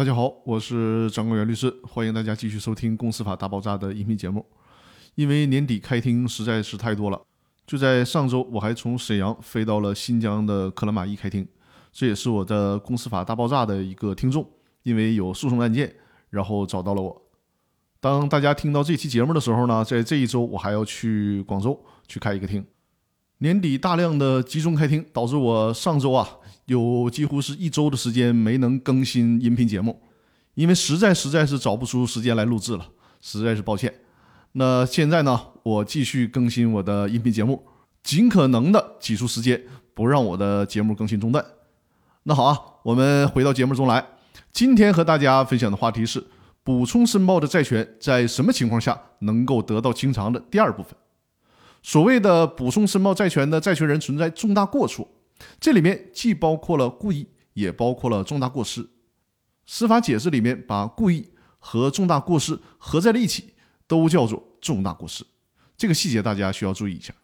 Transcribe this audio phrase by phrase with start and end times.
[0.00, 4.46] 大家好，我是张国元律师，欢迎大家继续收听《公司法大爆炸》的音频节目。
[5.14, 7.20] 因为年底开庭实在是太多了，
[7.66, 11.46] 就在上周，我还从沈阳飞到了新疆的克拉玛依开庭。
[11.92, 14.48] 这也是我的《公司法大爆炸》的一个听众，
[14.84, 15.94] 因为有诉讼案件，
[16.30, 17.22] 然后找到了我。
[18.00, 21.78] 当大家听到这期节目的时候呢，在这一周我还要去广州
[22.08, 22.64] 去开一个庭。
[23.42, 26.28] 年底大量的集中开庭，导致我上周啊。
[26.66, 30.00] 有几乎是一周的时间没能更新音频节目，
[30.54, 32.86] 因为实在实在是找不出时间来录制了，
[33.20, 33.92] 实在是抱歉。
[34.52, 37.64] 那现在呢，我继续更新我的音频节目，
[38.04, 39.60] 尽可能的挤出时间，
[39.94, 41.44] 不让我的节目更新中断。
[42.22, 44.06] 那好啊，我们回到节目中来。
[44.52, 46.24] 今天和大家分享的话题是
[46.62, 50.94] 补充申报的债权在什么情况下能够得到清偿的第二部分。
[51.82, 55.08] 所谓的补充申报债权的债权人存在重大过错。
[55.58, 58.88] 这里面既包括了故意，也包括了重大过失。
[59.66, 63.54] 司法解释里面把故意和重大过失合在了一起，
[63.86, 65.24] 都叫做重大过失。
[65.76, 67.14] 这个细节大家需要注意一下。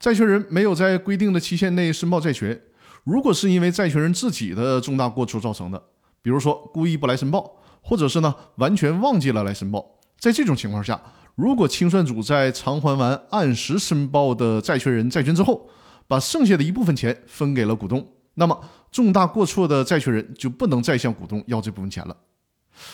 [0.00, 2.60] 债权人没有在规定的期限内申报债权，
[3.04, 5.80] 如果是因为债权人自己的重大过错造成的，
[6.20, 11.00] 比如说故意不来申报，或者是呢完全忘记了来申报，在这种情况下，
[11.34, 15.68] 如果清算组在偿还完按时申报的债权人债权之后，
[16.06, 22.16] 把剩下的一部分钱分给了股东，那么重大过错的债权人就不能再向股东要这部分钱了。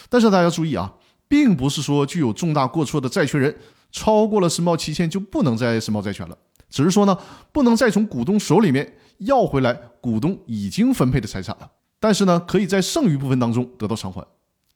[0.09, 0.95] 但是大家注意啊，
[1.27, 3.57] 并不是说具有重大过错的债权人
[3.91, 6.37] 超过了申报期限就不能再申报债权了，
[6.71, 7.19] 只是说呢，
[7.53, 11.69] 不能再从股东手里面要回来股东已经分配的财产了。
[11.99, 14.25] 但是呢，可以在剩余部分当中得到偿还。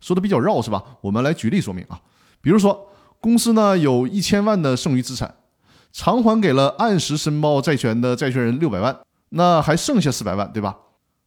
[0.01, 0.83] 说的比较绕是吧？
[1.01, 2.01] 我们来举例说明啊，
[2.41, 2.89] 比如说
[3.23, 5.37] 公司呢有一千万的剩余资产。
[5.95, 10.75] 偿还给了按时申报债权的债权人六百万，那还剩下四百万，对吧？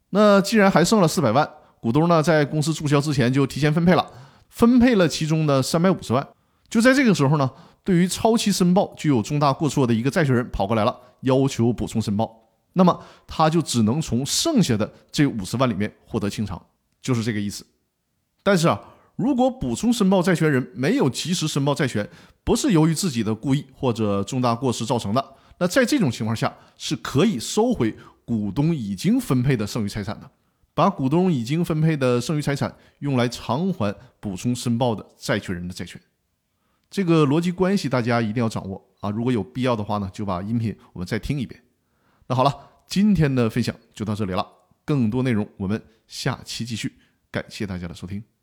[0.10, 1.48] 那既然还剩了四百万，
[1.80, 4.12] 股东呢在公司注销之前就提前分配了，
[4.50, 6.28] 分配了其中的三百五十万。
[6.68, 7.48] 就在这个时候呢，
[7.84, 12.36] 对于超期申报具有重大过错的一个债权人跑过来了，要求补充申报，
[12.74, 16.60] 那么他就只能从剩下的这五十万里面获得清偿，
[17.04, 17.64] 就是这个意思。
[18.42, 18.82] 但是啊。
[19.16, 22.08] 如果补充申报债权人没有及时申报债权，
[22.44, 27.96] 不是由于自己的故意或者重大过失造成的，那在这种情况下是可以收回
[28.26, 30.30] 股东已经分配的剩余财产的，
[30.74, 36.02] 把股东已经分配的剩余财产用来偿还补充申报的债权人的债权。
[36.92, 39.10] 这个逻辑关系大家一定要掌握啊！
[39.10, 41.62] 如果有必要的话呢，就把音频我们再听一遍。
[42.28, 42.54] 那好了，
[42.88, 44.46] 今天的分享就到这里了，
[44.84, 46.98] 更多内容我们下期继续。
[47.32, 48.35] 感谢大家的收听。